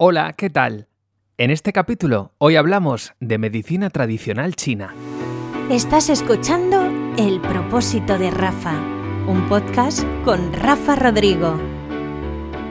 [0.00, 0.86] Hola, ¿qué tal?
[1.38, 4.94] En este capítulo hoy hablamos de medicina tradicional china.
[5.72, 6.84] Estás escuchando
[7.16, 8.78] El propósito de Rafa,
[9.26, 11.77] un podcast con Rafa Rodrigo.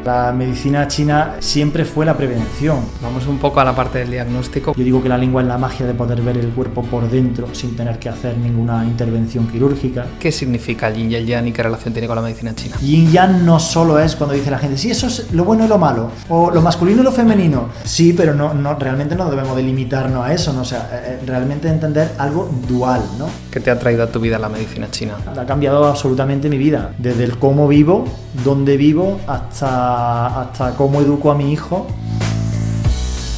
[0.07, 2.79] La medicina china siempre fue la prevención.
[3.01, 4.73] Vamos un poco a la parte del diagnóstico.
[4.73, 7.53] Yo digo que la lengua es la magia de poder ver el cuerpo por dentro
[7.53, 10.05] sin tener que hacer ninguna intervención quirúrgica.
[10.17, 12.77] ¿Qué significa el yin y el yang y qué relación tiene con la medicina china?
[12.79, 15.67] Yin yang no solo es cuando dice la gente, sí, eso es lo bueno y
[15.67, 17.67] lo malo, o lo masculino y lo femenino.
[17.83, 20.61] Sí, pero no, no realmente no debemos delimitarnos a eso, ¿no?
[20.61, 23.25] o sea, eh, eh, realmente entender algo dual, ¿no?
[23.51, 25.15] ¿Qué te ha traído a tu vida la medicina china?
[25.35, 28.05] Ha cambiado absolutamente mi vida, desde el cómo vivo,
[28.45, 31.87] dónde vivo, hasta hasta, cómo educo a mi hijo.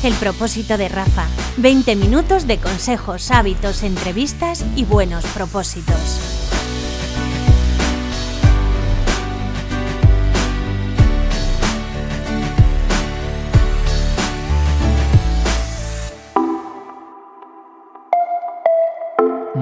[0.03, 1.25] El propósito de Rafa.
[1.57, 6.28] 20 minutos de consejos, hábitos, entrevistas y buenos propósitos.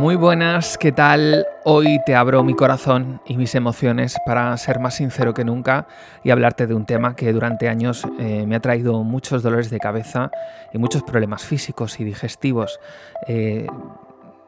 [0.08, 1.45] Muy buenas, ¿qué tal?
[1.66, 5.86] Hoy te abro mi corazón y mis emociones para ser más sincero que nunca
[6.23, 9.80] y hablarte de un tema que durante años eh, me ha traído muchos dolores de
[9.80, 10.31] cabeza
[10.72, 12.80] y muchos problemas físicos y digestivos.
[13.28, 13.67] Eh,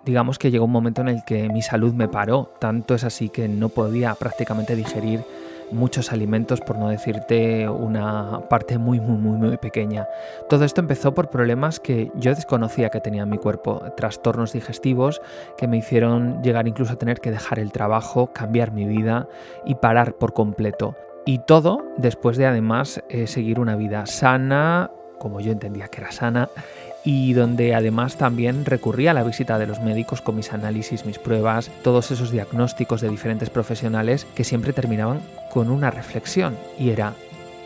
[0.05, 3.27] digamos que llegó un momento en el que mi salud me paró, tanto es así
[3.27, 5.25] que no podía prácticamente digerir
[5.71, 10.07] muchos alimentos, por no decirte una parte muy, muy, muy, muy pequeña.
[10.49, 15.21] Todo esto empezó por problemas que yo desconocía que tenía en mi cuerpo, trastornos digestivos
[15.57, 19.27] que me hicieron llegar incluso a tener que dejar el trabajo, cambiar mi vida
[19.65, 20.95] y parar por completo.
[21.25, 26.11] Y todo después de además eh, seguir una vida sana, como yo entendía que era
[26.11, 26.49] sana,
[27.03, 31.19] y donde además también recurría a la visita de los médicos con mis análisis, mis
[31.19, 35.19] pruebas, todos esos diagnósticos de diferentes profesionales que siempre terminaban
[35.51, 37.13] con una reflexión y era,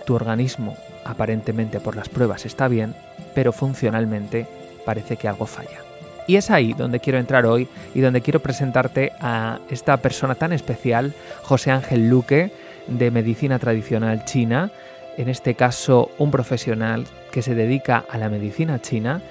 [0.05, 2.95] tu organismo aparentemente por las pruebas está bien,
[3.33, 4.47] pero funcionalmente
[4.85, 5.79] parece que algo falla.
[6.27, 10.53] Y es ahí donde quiero entrar hoy y donde quiero presentarte a esta persona tan
[10.53, 12.51] especial, José Ángel Luque,
[12.87, 14.71] de Medicina Tradicional China,
[15.17, 19.21] en este caso un profesional que se dedica a la medicina china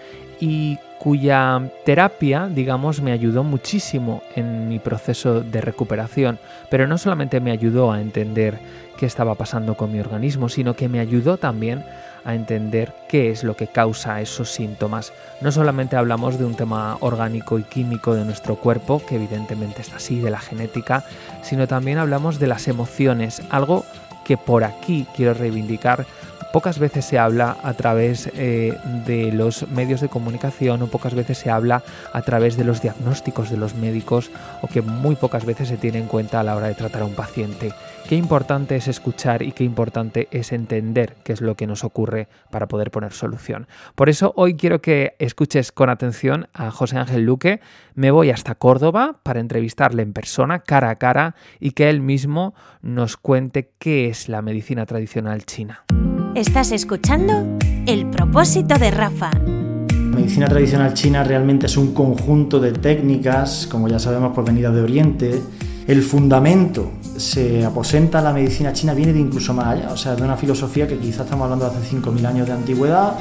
[0.42, 7.38] y cuya terapia, digamos, me ayudó muchísimo en mi proceso de recuperación, pero no solamente
[7.38, 8.58] me ayudó a entender
[8.98, 11.84] qué estaba pasando con mi organismo, sino que me ayudó también
[12.24, 15.12] a entender qué es lo que causa esos síntomas.
[15.40, 19.96] No solamente hablamos de un tema orgánico y químico de nuestro cuerpo, que evidentemente está
[19.96, 21.04] así, de la genética,
[21.42, 23.84] sino también hablamos de las emociones, algo
[24.24, 26.04] que por aquí quiero reivindicar
[26.52, 28.76] pocas veces se habla a través eh,
[29.06, 31.82] de los medios de comunicación o pocas veces se habla
[32.12, 34.30] a través de los diagnósticos de los médicos
[34.60, 37.06] o que muy pocas veces se tiene en cuenta a la hora de tratar a
[37.06, 37.72] un paciente.
[38.08, 42.28] Qué importante es escuchar y qué importante es entender qué es lo que nos ocurre
[42.50, 43.66] para poder poner solución.
[43.94, 47.60] Por eso hoy quiero que escuches con atención a José Ángel Luque.
[47.94, 52.54] Me voy hasta Córdoba para entrevistarle en persona, cara a cara, y que él mismo
[52.82, 55.84] nos cuente qué es la medicina tradicional china.
[56.34, 59.30] Estás escuchando El propósito de Rafa.
[59.34, 64.80] La medicina tradicional china realmente es un conjunto de técnicas, como ya sabemos, provenidas de
[64.80, 65.42] Oriente.
[65.86, 70.22] El fundamento se aposenta la medicina china viene de incluso más allá, o sea, de
[70.22, 73.12] una filosofía que quizás estamos hablando de hace 5.000 años de antigüedad.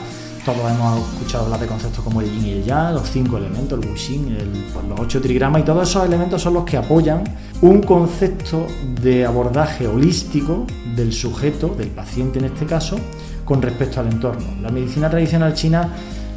[0.45, 3.79] Todos hemos escuchado hablar de conceptos como el yin y el yang, los cinco elementos,
[3.79, 7.23] el wuxing, el, pues, los ocho trigramas, y todos esos elementos son los que apoyan
[7.61, 8.65] un concepto
[9.03, 10.65] de abordaje holístico
[10.95, 12.97] del sujeto, del paciente en este caso,
[13.45, 14.45] con respecto al entorno.
[14.63, 15.89] La medicina tradicional china,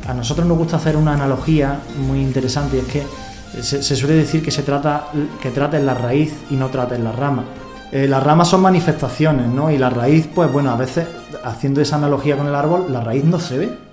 [0.07, 4.43] a nosotros nos gusta hacer una analogía muy interesante y es que se, suele decir
[4.43, 5.09] que se trata
[5.41, 7.45] que trata la raíz y no trata en la rama.
[7.91, 9.71] Eh, las ramas son manifestaciones, ¿no?
[9.71, 11.07] Y la raíz, pues bueno, a veces
[11.43, 13.84] haciendo esa analogía con el árbol, la raíz no se ve.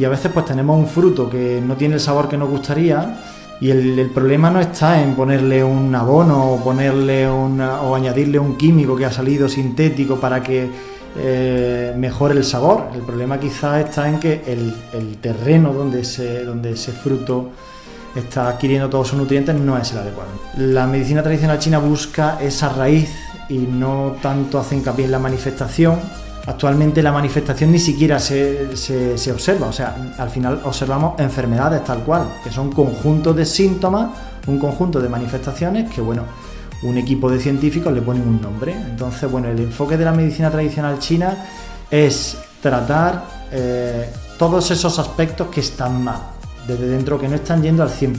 [0.00, 3.20] Y a veces pues tenemos un fruto que no tiene el sabor que nos gustaría
[3.60, 8.96] y el, problema no está en ponerle un abono o ponerle o añadirle un químico
[8.96, 10.70] que ha salido sintético para que
[11.18, 12.84] eh, mejore el sabor.
[12.94, 17.50] El problema quizás está en que el, terreno donde ese, donde ese fruto
[18.16, 20.30] está adquiriendo todos sus nutrientes no es el adecuado.
[20.56, 23.10] La medicina tradicional china busca esa raíz
[23.50, 25.98] y no tanto hace hincapié en la manifestación
[26.50, 32.00] Actualmente la manifestación ni siquiera se, se, observa, o sea, al final observamos enfermedades tal
[32.00, 34.10] cual, que son conjuntos de síntomas,
[34.48, 36.24] un conjunto de manifestaciones que, bueno,
[36.82, 38.72] un equipo de científicos le ponen un nombre.
[38.72, 41.36] Entonces, bueno, el enfoque de la medicina tradicional china
[41.88, 46.18] es tratar eh, todos esos aspectos que están mal,
[46.66, 48.16] desde dentro que no están yendo al 100%,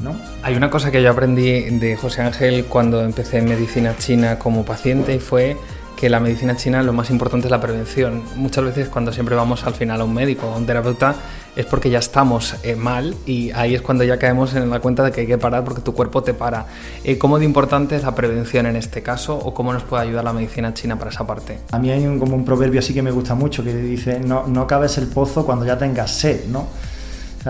[0.00, 0.16] ¿no?
[0.42, 4.64] Hay una cosa que yo aprendí de José Ángel cuando empecé en medicina china como
[4.64, 5.58] paciente y fue
[5.96, 8.22] que la medicina china lo más importante es la prevención.
[8.36, 11.14] Muchas veces cuando siempre vamos al final a un médico o a un terapeuta
[11.56, 15.02] es porque ya estamos eh, mal y ahí es cuando ya caemos en la cuenta
[15.02, 16.66] de que hay que parar porque tu cuerpo te para.
[17.02, 20.22] Eh, ¿Cómo de importante es la prevención en este caso o cómo nos puede ayudar
[20.22, 21.60] la medicina china para esa parte?
[21.72, 24.46] A mí hay un, como un proverbio así que me gusta mucho que dice no,
[24.46, 26.66] no cabes el pozo cuando ya tengas sed, ¿no?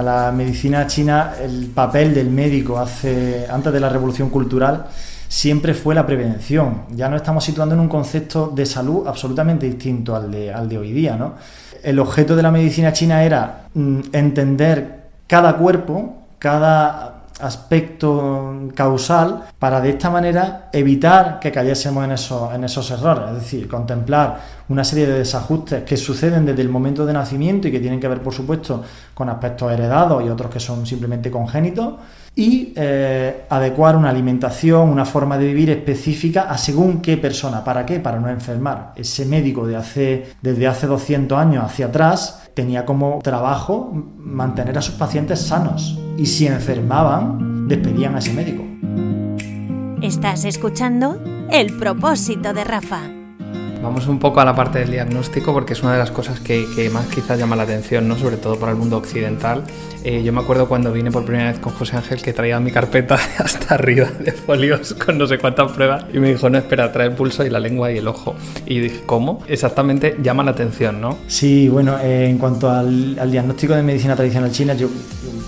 [0.02, 4.88] la medicina china, el papel del médico hace, antes de la revolución cultural
[5.28, 6.84] siempre fue la prevención.
[6.90, 10.78] Ya nos estamos situando en un concepto de salud absolutamente distinto al de, al de
[10.78, 11.16] hoy día.
[11.16, 11.34] ¿no?
[11.82, 19.80] El objeto de la medicina china era mm, entender cada cuerpo, cada aspecto causal para
[19.80, 25.06] de esta manera evitar que cayésemos en en esos errores, es decir, contemplar una serie
[25.06, 28.32] de desajustes que suceden desde el momento de nacimiento y que tienen que ver, por
[28.32, 28.82] supuesto,
[29.14, 31.94] con aspectos heredados y otros que son simplemente congénitos,
[32.34, 37.64] y eh, adecuar una alimentación, una forma de vivir específica a según qué persona.
[37.64, 37.98] ¿Para qué?
[37.98, 38.92] Para no enfermar.
[38.94, 44.82] Ese médico de hace, desde hace 200 años hacia atrás tenía como trabajo mantener a
[44.82, 48.64] sus pacientes sanos y si enfermaban, despedían a ese médico.
[50.02, 51.18] Estás escuchando
[51.50, 53.15] El propósito de Rafa.
[53.82, 56.90] Vamos un poco a la parte del diagnóstico porque es una de las cosas que,
[56.92, 58.16] más quizás llama la atención, ¿no?
[58.16, 59.62] sobre todo para el mundo occidental.
[60.04, 62.70] Eh, yo me acuerdo cuando vine por primera vez con José Ángel que traía mi
[62.70, 66.90] carpeta hasta arriba de folios con no sé cuántas pruebas y me dijo, no, espera,
[66.92, 68.34] trae el pulso y la lengua y el ojo.
[68.66, 69.42] Y dije, ¿cómo?
[69.48, 71.18] Exactamente llama la atención, ¿no?
[71.26, 74.88] Sí, bueno, eh, en cuanto al, diagnóstico de medicina tradicional china, yo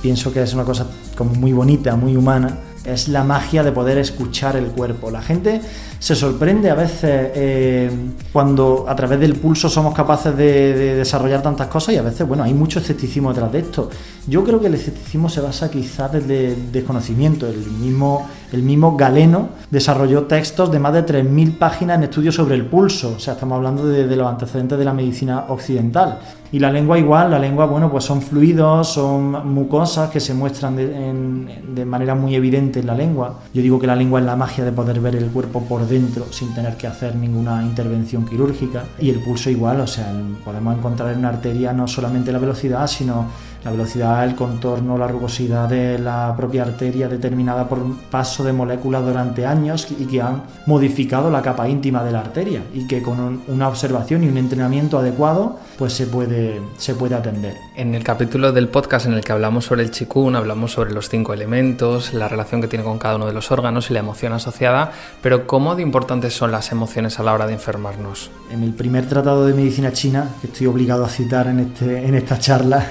[0.03, 0.87] pienso que es una cosa
[1.17, 2.57] como muy bonita, muy humana
[2.93, 5.11] es la magia de poder escuchar el cuerpo.
[5.11, 5.61] La gente
[5.99, 7.91] se sorprende a veces eh,
[8.33, 12.45] cuando a través del pulso somos capaces de, desarrollar tantas cosas y a veces, bueno,
[12.45, 13.91] hay mucho escepticismo detrás de esto.
[14.27, 17.47] Yo creo que el escepticismo se basa quizás desde el desconocimiento.
[17.47, 23.15] El mismo, Galeno desarrolló textos de más de 3.000 páginas en estudios sobre el pulso.
[23.17, 26.21] O sea, estamos hablando de, de los antecedentes de la medicina occidental.
[26.51, 30.77] Y la lengua igual, la lengua, bueno, pues son fluidos, son mucosas que se muestran
[30.77, 33.41] de, manera muy evidente la lengua.
[33.53, 36.27] Yo digo que la lengua es la magia de poder ver el cuerpo por dentro
[36.31, 38.85] sin tener que hacer ninguna intervención quirúrgica.
[38.99, 40.13] Y el pulso igual, o sea,
[40.45, 43.27] podemos encontrar en una arteria no solamente la velocidad, sino
[43.65, 48.53] la velocidad, el contorno, la rugosidad de la propia arteria determinada por un paso de
[48.53, 53.03] moléculas durante años y que han modificado la capa íntima de la arteria y que
[53.03, 57.57] con una observación y un entrenamiento adecuado pues se puede, se puede atender.
[57.77, 61.09] En el capítulo del podcast en el que hablamos sobre el chikun, hablamos sobre los
[61.09, 64.33] cinco elementos, la relación que tiene con cada uno de los órganos y la emoción
[64.33, 68.31] asociada, pero ¿cómo de importantes son las emociones a la hora de enfermarnos?
[68.51, 72.15] En el primer tratado de medicina china, que estoy obligado a citar en, este, en
[72.15, 72.87] esta charla,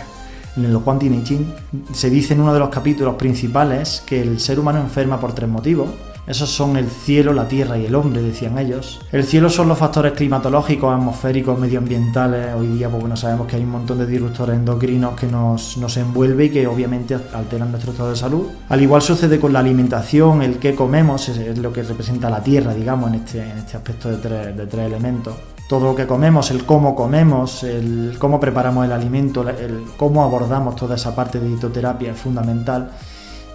[0.58, 1.54] en el Huang Ching,
[1.94, 5.50] se dice en uno de los capítulos principales que el ser humano enferma por tres
[5.50, 5.90] motivos.
[6.28, 9.00] Esos son el cielo, la tierra y el hombre, decían ellos.
[9.14, 12.54] El cielo son los factores climatológicos, atmosféricos, medioambientales.
[12.54, 15.96] Hoy día, pues bueno, sabemos que hay un montón de disruptores endocrinos que nos, nos
[15.96, 18.48] envuelve y que obviamente alteran nuestro estado de salud.
[18.68, 22.74] Al igual sucede con la alimentación, el que comemos, es, lo que representa la tierra,
[22.74, 25.34] digamos, en este, en este aspecto de tres, de tres elementos
[25.68, 30.76] todo lo que comemos, el cómo comemos, el cómo preparamos el alimento, el cómo abordamos
[30.76, 32.92] toda esa parte de ditoterapia es fundamental.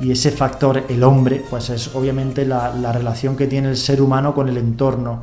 [0.00, 4.02] Y ese factor, el hombre, pues es obviamente la, la relación que tiene el ser
[4.02, 5.22] humano con el entorno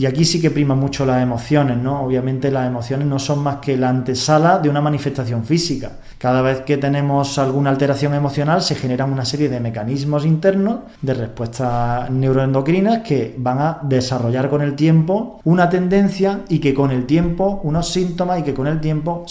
[0.00, 2.00] y aquí sí que prima mucho las emociones, ¿no?
[2.00, 5.92] Obviamente las emociones no son más que la antesala de una manifestación física.
[6.16, 11.12] Cada vez que tenemos alguna alteración emocional se generan una serie de mecanismos internos de
[11.12, 17.04] respuestas neuroendocrinas que van a desarrollar con el tiempo una tendencia y que con el
[17.04, 19.26] tiempo unos síntomas y que con el tiempo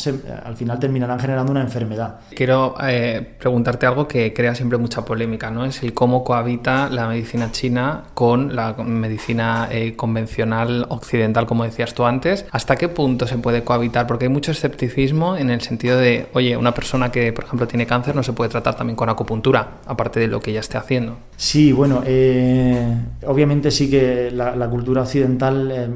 [0.45, 2.19] al final terminarán generando una enfermedad.
[2.35, 5.65] Quiero eh, preguntarte algo que crea siempre mucha polémica, ¿no?
[5.65, 10.58] Es el cómo cohabita la medicina china con la medicina eh, convencional
[10.89, 14.07] occidental, como decías tú antes, ¿hasta qué punto se puede cohabitar?
[14.07, 17.85] Porque hay mucho escepticismo en el sentido de, oye, una persona que, por ejemplo, tiene
[17.85, 21.17] cáncer no se puede tratar también con acupuntura, aparte de lo que ya esté haciendo.
[21.37, 25.71] Sí, bueno, eh, obviamente sí que la, cultura occidental...
[25.71, 25.89] es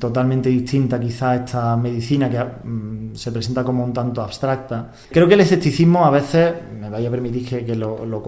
[0.00, 4.92] totalmente distinta quizá a esta medicina que mm, se presenta como un tanto abstracta.
[5.10, 8.22] Creo que el escepticismo a veces, me vaya a permitir que, lo, lo,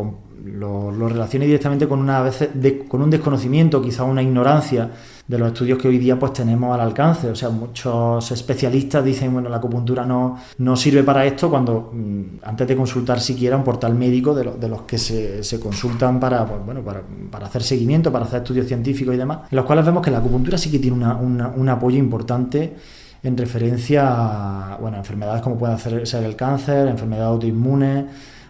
[0.44, 2.50] lo, relacione directamente con, una, a veces
[2.88, 4.90] con un desconocimiento, quizá una ignorancia
[5.28, 7.30] de los estudios que hoy día pues tenemos al alcance.
[7.30, 12.22] O sea, muchos especialistas dicen, bueno, la acupuntura no, no sirve para esto cuando mm,
[12.42, 16.46] antes de consultar siquiera un portal médico de, de los que se, se consultan para,
[16.46, 19.84] pues, bueno, para, para, hacer seguimiento, para hacer estudios científicos y demás, en los cuales
[19.84, 22.74] vemos que la acupuntura sí que tiene una, un apoyo importante
[23.22, 28.04] en referencia a bueno, enfermedades como pueden ser el cáncer, enfermedades autoinmunes,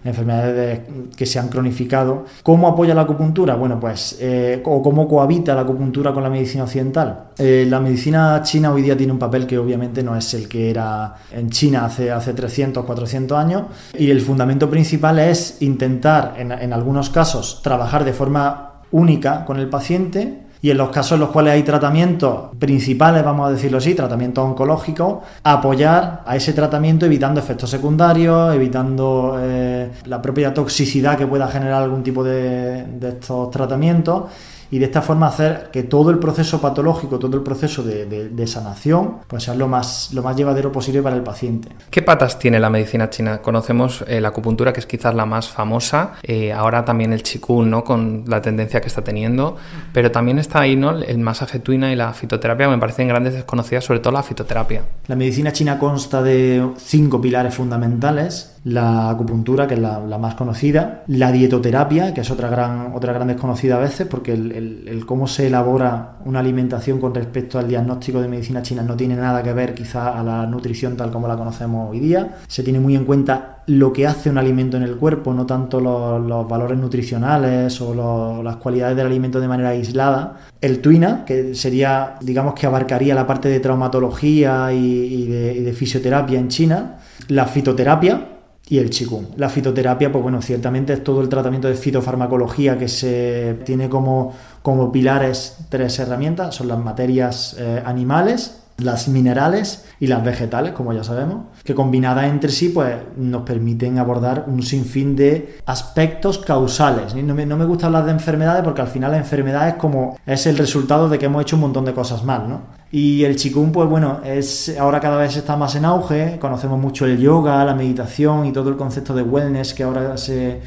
[0.08, 0.80] enfermedades
[1.16, 2.24] que se han cronificado.
[2.42, 3.54] ¿Cómo apoya la acupuntura?
[3.54, 7.28] Bueno, pues, eh, o cómo cohabita la acupuntura con la medicina occidental.
[7.38, 10.70] Eh, la medicina china hoy día tiene un papel que obviamente no es el que
[10.70, 13.62] era en China hace, hace 300, 400 años,
[13.96, 19.58] y el fundamento principal es intentar, en, en algunos casos, trabajar de forma única con
[19.58, 23.78] el paciente y en los casos en los cuales hay tratamientos principales, vamos a decirlo
[23.78, 31.16] así, tratamientos oncológicos, apoyar a ese tratamiento evitando efectos secundarios, evitando eh, la propia toxicidad
[31.16, 34.24] que pueda generar algún tipo de, de estos tratamientos
[34.70, 39.18] y de esta forma hacer que todo el proceso patológico, todo el proceso de, sanación,
[39.26, 41.68] pues sea lo más, lo más llevadero posible para el paciente.
[41.90, 43.38] ¿Qué patas tiene la medicina china?
[43.38, 47.68] Conocemos eh, la acupuntura, que es quizás la más famosa, eh, ahora también el qigong,
[47.68, 47.84] ¿no?
[47.84, 49.56] Con la tendencia que está teniendo,
[49.92, 50.96] pero también está ahí, ¿no?
[50.96, 54.82] El masaje tuina y la fitoterapia, me parecen grandes desconocidas, sobre todo la fitoterapia.
[55.06, 61.04] La medicina china consta de cinco pilares fundamentales la acupuntura, que es la, más conocida,
[61.06, 65.46] la dietoterapia, que es otra gran, otra gran desconocida a veces, porque el, cómo se
[65.46, 69.74] elabora una alimentación con respecto al diagnóstico de medicina china no tiene nada que ver
[69.74, 72.36] quizá a la nutrición tal como la conocemos hoy día.
[72.46, 75.80] Se tiene muy en cuenta lo que hace un alimento en el cuerpo, no tanto
[75.80, 80.38] los, valores nutricionales o las cualidades del alimento de manera aislada.
[80.60, 86.48] El tuina, que sería, digamos que abarcaría la parte de traumatología y de fisioterapia en
[86.48, 86.96] China.
[87.28, 88.37] La fitoterapia,
[88.68, 89.28] y el Qigong.
[89.36, 94.34] La fitoterapia, pues bueno, ciertamente es todo el tratamiento de fitofarmacología que se tiene como,
[94.62, 100.92] como pilares tres herramientas, son las materias eh, animales, las minerales y las vegetales, como
[100.92, 107.14] ya sabemos, que combinadas entre sí pues, nos permiten abordar un sinfín de aspectos causales.
[107.14, 110.56] No me, gusta hablar de enfermedades porque al final la enfermedad es como es el
[110.56, 112.78] resultado de que hemos hecho un montón de cosas mal, ¿no?
[112.90, 117.04] Y el chikung, pues bueno, es ahora cada vez está más en auge, conocemos mucho
[117.04, 120.60] el yoga, la meditación y todo el concepto de wellness que ahora se,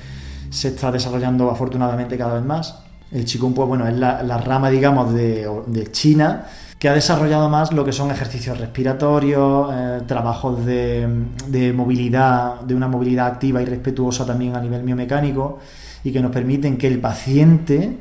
[0.50, 2.80] se está desarrollando afortunadamente cada vez más.
[3.12, 6.46] El chikung, pues bueno, es la, la rama, digamos, de, de China
[6.82, 12.88] que ha desarrollado más lo que son ejercicios respiratorios, eh, trabajos de, movilidad, de una
[12.88, 15.60] movilidad activa y respetuosa también a nivel biomecánico,
[16.04, 17.98] y que nos permiten que el paciente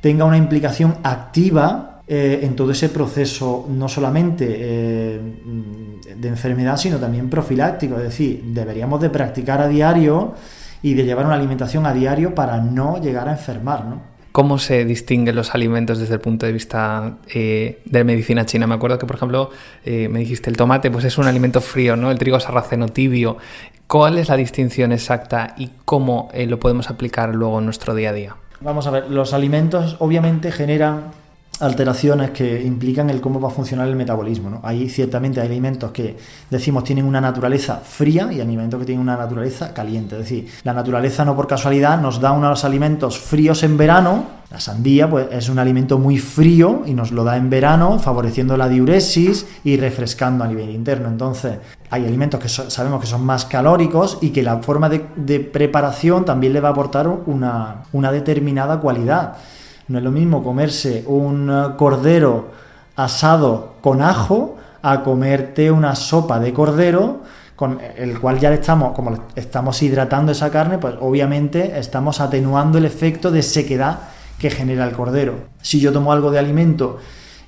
[0.00, 5.20] tenga una implicación activa eh, en todo ese proceso, no solamente eh,
[6.16, 7.94] de enfermedad, sino también profiláctico.
[7.94, 10.34] Es decir, deberíamos de practicar a diario
[10.82, 14.19] y de llevar una alimentación a diario para no llegar a enfermar, ¿no?
[14.32, 18.68] ¿Cómo se distinguen los alimentos desde el punto de vista eh, de medicina china?
[18.68, 19.50] Me acuerdo que, por ejemplo,
[19.84, 22.12] eh, me dijiste el tomate, pues es un alimento frío, ¿no?
[22.12, 23.38] El trigo sarraceno tibio.
[23.88, 28.10] ¿Cuál es la distinción exacta y cómo eh, lo podemos aplicar luego en nuestro día
[28.10, 28.36] a día?
[28.60, 31.06] Vamos a ver, los alimentos obviamente generan
[31.60, 34.50] alteraciones que implican el cómo va a funcionar el metabolismo.
[34.50, 34.60] ¿no?
[34.62, 36.16] Hay ciertamente hay alimentos que
[36.48, 40.16] decimos tienen una naturaleza fría y alimentos que tienen una naturaleza caliente.
[40.16, 44.40] Es decir, la naturaleza no por casualidad nos da unos alimentos fríos en verano.
[44.50, 48.56] La sandía pues, es un alimento muy frío y nos lo da en verano, favoreciendo
[48.56, 51.08] la diuresis y refrescando a nivel interno.
[51.08, 56.24] Entonces, hay alimentos que sabemos que son más calóricos y que la forma de, preparación
[56.24, 59.36] también le va a aportar una, una determinada cualidad.
[59.90, 62.52] No es lo mismo comerse un eh, cordero
[62.94, 67.22] asado con ajo a comerte una sopa de cordero
[67.56, 72.78] con el cual ya le estamos, como estamos hidratando esa carne, pues obviamente estamos atenuando
[72.78, 73.98] el efecto de sequedad
[74.38, 75.48] que genera el cordero.
[75.60, 76.98] Si yo tomo algo de alimento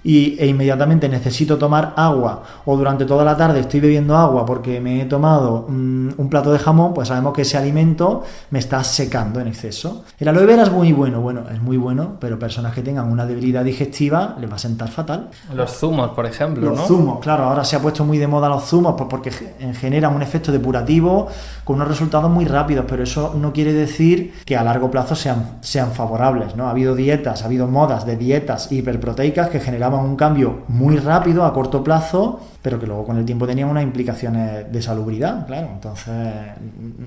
[0.05, 4.81] y, e inmediatamente necesito tomar agua o durante toda la tarde estoy bebiendo agua porque
[4.81, 8.83] me he tomado mm, un plato de jamón, pues sabemos que ese alimento me está
[8.85, 10.05] secando en exceso.
[10.19, 13.27] El aloe vera es muy bueno, bueno, es muy bueno, pero personas que tengan una
[13.27, 15.31] debilidad digestiva les va a sentar fatal.
[15.55, 18.65] Los zumos, por ejemplo, los zumos, claro, ahora se ha puesto muy de moda los
[18.65, 19.31] zumos pues porque
[19.79, 21.29] generan un efecto depurativo
[21.65, 25.59] con unos resultados muy rápidos, pero eso no quiere decir que a largo plazo sean,
[25.61, 26.67] sean favorables, ¿no?
[26.67, 31.45] Ha habido dietas, ha habido modas de dietas hiperproteicas que generan un cambio muy rápido
[31.45, 35.69] a corto plazo, pero que luego con el tiempo tenían unas implicaciones de salubridad, claro.
[35.73, 36.15] Entonces,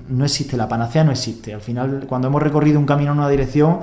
[0.08, 1.54] no existe, la panacea no existe.
[1.54, 3.80] Al final, cuando hemos recorrido un camino en una dirección,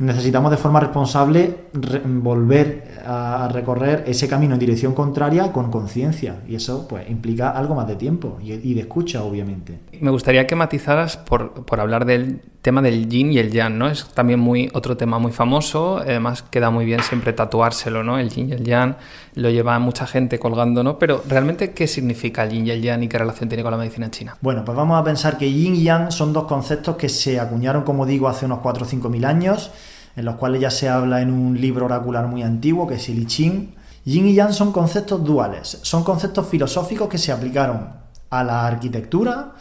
[0.00, 6.54] necesitamos de forma responsable volver a, recorrer ese camino en dirección contraria con conciencia y
[6.54, 9.78] eso pues implica algo más de tiempo y, de escucha obviamente.
[10.00, 13.88] Me gustaría que matizaras por, por, hablar del tema del yin y el yang, ¿no?
[13.88, 18.18] Es también muy otro tema muy famoso, además queda muy bien siempre tatuárselo, ¿no?
[18.18, 18.96] El yin y el yang
[19.34, 20.98] lo lleva mucha gente colgando, ¿no?
[20.98, 23.78] Pero realmente ¿qué significa el yin y el yang y qué relación tiene con la
[23.78, 24.36] medicina china?
[24.40, 27.82] Bueno, pues vamos a pensar que yin y yang son dos conceptos que se acuñaron,
[27.82, 29.70] como digo, hace unos 4 o 5 mil años
[30.16, 33.20] en los cuales ya se habla en un libro oracular muy antiguo, que es el
[33.20, 33.74] I Ching.
[34.04, 37.88] Yin y Yang son conceptos duales, son conceptos filosóficos que se aplicaron
[38.30, 39.52] a la arquitectura,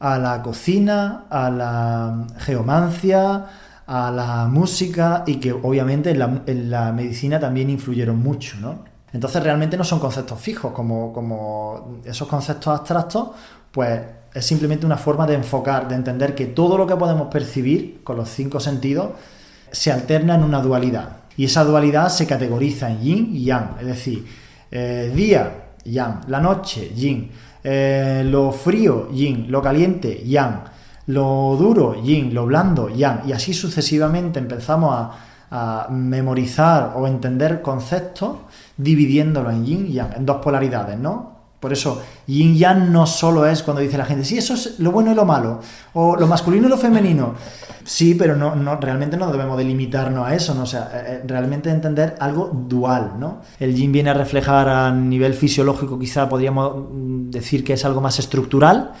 [0.00, 3.46] a la cocina, a la geomancia,
[3.86, 8.84] a la música y que obviamente en la, medicina también influyeron mucho, ¿no?
[9.12, 13.30] Entonces realmente no son conceptos fijos, como, como esos conceptos abstractos,
[13.72, 14.00] pues
[14.34, 18.16] es simplemente una forma de enfocar, de entender que todo lo que podemos percibir con
[18.16, 19.12] los cinco sentidos
[19.70, 21.20] se alterna en una dualidad.
[21.38, 24.26] Y esa dualidad se categoriza en yin y yang, es decir,
[24.70, 27.30] eh, día, yang, la noche, yin,
[27.70, 30.64] eh, lo frío, yin, lo caliente, yang,
[31.08, 38.36] lo duro, yin, lo blando, yang, y así sucesivamente empezamos a, memorizar o entender conceptos
[38.76, 41.37] dividiéndolo en yin yang, en dos polaridades, ¿no?
[41.60, 44.92] Por eso, yin yang no solo es cuando dice la gente, sí, eso es lo
[44.92, 45.60] bueno y lo malo,
[45.92, 47.34] o lo masculino y lo femenino.
[47.84, 50.62] Sí, pero no, no realmente no debemos delimitarnos a eso, ¿no?
[50.62, 53.40] O sea, eh, eh, realmente entender algo dual, ¿no?
[53.58, 58.00] El yin viene a reflejar a nivel fisiológico, quizá podríamos mm, decir que es algo
[58.00, 58.92] más estructural,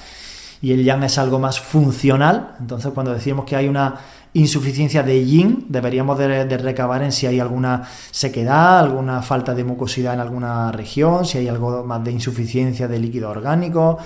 [0.60, 2.56] y el yang es algo más funcional.
[2.58, 3.96] Entonces, cuando decimos que hay una
[4.34, 10.14] insuficiencia de yin, deberíamos de, recabar en si hay alguna sequedad, alguna falta de mucosidad
[10.14, 13.98] en alguna región, si hay algo más de insuficiencia de líquido orgánico,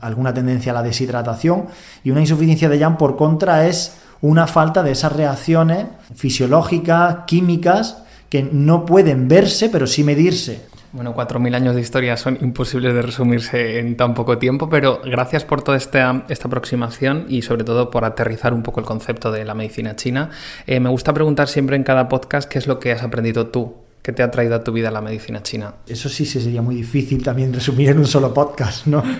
[0.00, 1.66] alguna tendencia a la deshidratación.
[2.04, 8.02] Y una insuficiencia de yang, por contra, es una falta de esas reacciones fisiológicas, químicas,
[8.28, 10.69] que no pueden verse, pero sí medirse.
[10.92, 15.44] Bueno, 4.000 años de historia son imposibles de resumirse en tan poco tiempo, pero gracias
[15.44, 19.44] por toda esta, esta aproximación y sobre todo por aterrizar un poco el concepto de
[19.44, 20.30] la medicina china.
[20.66, 23.72] Eh, me gusta preguntar siempre en cada podcast qué es lo que has aprendido tú,
[24.02, 25.74] qué te ha traído a tu vida la medicina china.
[25.86, 29.02] Eso sí sería muy difícil también resumir en un solo podcast, ¿no?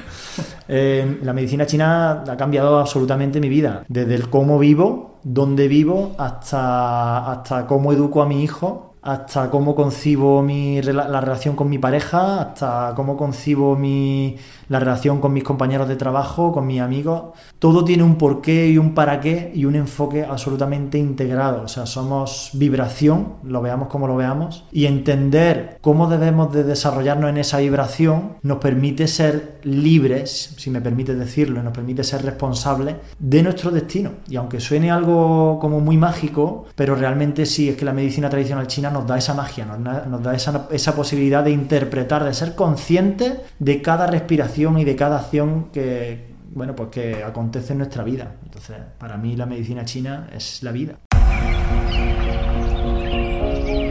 [0.73, 6.15] Eh, la medicina china ha cambiado absolutamente mi vida, desde el cómo vivo, dónde vivo,
[6.17, 11.79] hasta, hasta cómo educo a mi hijo hasta cómo concibo mi, la relación con mi
[11.79, 14.37] pareja, hasta cómo concibo mi,
[14.69, 17.37] la relación con mis compañeros de trabajo, con mis amigos.
[17.59, 21.63] Todo tiene un porqué y un para qué y un enfoque absolutamente integrado.
[21.63, 27.31] O sea, somos vibración, lo veamos como lo veamos, y entender cómo debemos de desarrollarnos
[27.31, 32.97] en esa vibración nos permite ser libres, si me permite decirlo, nos permite ser responsables
[33.19, 34.11] de nuestro destino.
[34.29, 38.67] Y aunque suene algo como muy mágico, pero realmente sí, es que la medicina tradicional
[38.67, 43.35] china nos da esa magia, nos, da esa, esa, posibilidad de interpretar, de ser conscientes
[43.59, 48.35] de cada respiración y de cada acción que, bueno, pues que acontece en nuestra vida.
[48.45, 50.95] Entonces, para mí la medicina china es la vida.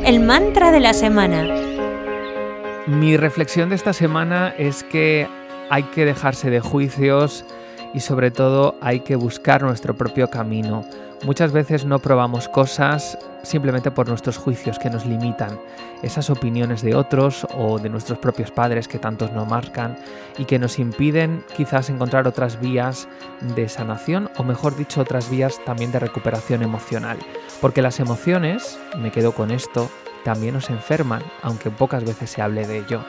[0.05, 1.43] El mantra de la semana.
[2.87, 5.27] Mi reflexión de esta semana es que
[5.69, 7.45] hay que dejarse de juicios
[7.93, 10.83] y sobre todo hay que buscar nuestro propio camino.
[11.23, 15.59] Muchas veces no probamos cosas simplemente por nuestros juicios que nos limitan,
[16.01, 19.97] esas opiniones de otros o de nuestros propios padres que tantos nos marcan
[20.37, 23.09] y que nos impiden quizás encontrar otras vías
[23.55, 27.17] de sanación o mejor dicho otras vías también de recuperación emocional.
[27.59, 29.89] Porque las emociones, me quedo con esto,
[30.23, 33.03] también nos enferman, aunque pocas veces se hable de ello.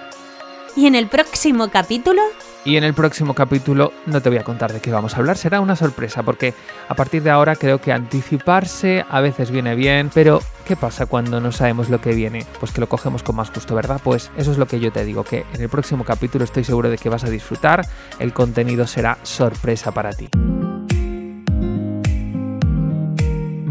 [0.76, 2.22] ¿Y en el próximo capítulo?
[2.64, 5.38] Y en el próximo capítulo no te voy a contar de qué vamos a hablar,
[5.38, 6.52] será una sorpresa, porque
[6.88, 11.40] a partir de ahora creo que anticiparse a veces viene bien, pero ¿qué pasa cuando
[11.40, 12.44] no sabemos lo que viene?
[12.58, 14.00] Pues que lo cogemos con más gusto, ¿verdad?
[14.04, 16.90] Pues eso es lo que yo te digo, que en el próximo capítulo estoy seguro
[16.90, 17.86] de que vas a disfrutar,
[18.18, 20.28] el contenido será sorpresa para ti.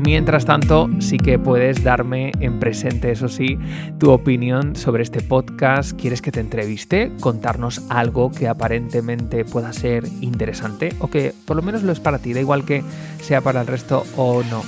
[0.10, 3.60] Mientras tanto, sí que puedes darme en presente, eso sí,
[4.00, 5.92] tu opinión sobre este podcast.
[5.92, 7.12] ¿Quieres que te entreviste?
[7.20, 12.18] Contarnos algo que aparentemente pueda ser interesante o que por lo menos lo es para
[12.18, 12.84] ti, da igual que
[13.22, 14.64] sea para el resto o no.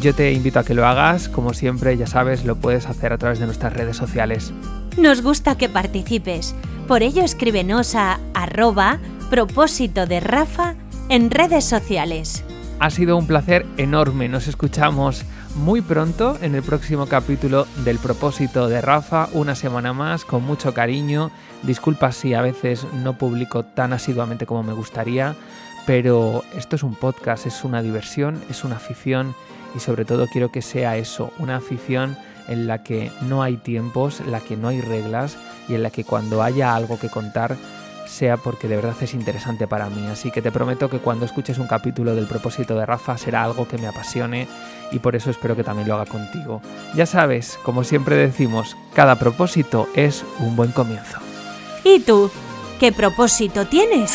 [0.00, 3.18] Yo te invito a que lo hagas, como siempre, ya sabes, lo puedes hacer a
[3.18, 4.54] través de nuestras redes sociales.
[4.96, 6.54] Nos gusta que participes,
[6.88, 10.74] por ello escríbenos a arroba propósito de Rafa
[11.10, 12.45] en redes sociales.
[12.78, 14.28] Ha sido un placer enorme.
[14.28, 20.26] Nos escuchamos muy pronto en el próximo capítulo del propósito de Rafa, una semana más,
[20.26, 21.30] con mucho cariño.
[21.62, 25.34] Disculpa si a veces no publico tan asiduamente como me gustaría,
[25.86, 29.34] pero esto es un podcast, es una diversión, es una afición
[29.74, 32.14] y sobre todo quiero que sea eso, una afición
[32.46, 35.90] en la que no hay tiempos, en la que no hay reglas y en la
[35.90, 37.56] que cuando haya algo que contar
[38.06, 40.06] sea porque de verdad es interesante para mí.
[40.06, 43.68] Así que te prometo que cuando escuches un capítulo del propósito de Rafa será algo
[43.68, 44.48] que me apasione
[44.90, 46.62] y por eso espero que también lo haga contigo.
[46.94, 51.18] Ya sabes, como siempre decimos, cada propósito es un buen comienzo.
[51.84, 52.30] ¿Y tú?
[52.80, 54.12] ¿Qué propósito tienes?